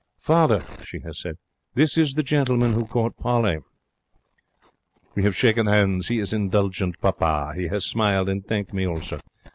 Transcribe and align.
'Father,' 0.17 0.65
she 0.83 1.01
has 1.01 1.19
said, 1.19 1.37
'this 1.75 1.95
is 1.95 2.13
the 2.15 2.23
gentleman 2.23 2.73
who 2.73 2.87
caught 2.87 3.15
Polly.' 3.19 3.59
We 5.13 5.21
have 5.21 5.35
shaken 5.37 5.67
hands. 5.67 6.07
He 6.07 6.17
is 6.17 6.33
indulgent 6.33 6.99
papa. 6.99 7.53
He 7.55 7.67
has 7.67 7.85
smiled 7.85 8.27
and 8.27 8.43
thanked 8.43 8.73
me 8.73 8.87
also. 8.87 9.19